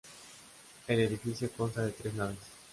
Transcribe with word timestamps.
El 0.87 0.99
edificio 0.99 1.51
consta 1.55 1.83
de 1.85 1.91
tres 1.91 2.15
naves. 2.15 2.39